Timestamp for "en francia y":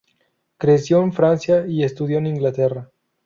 1.03-1.83